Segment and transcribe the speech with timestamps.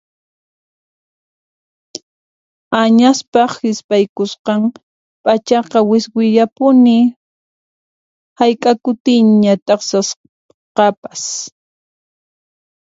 [2.81, 4.61] Añaspaq hisp'aykusqan
[5.23, 6.97] p'achaqa wiswillapuni
[8.39, 11.23] hayk'a kutiña t'aqsasqapas.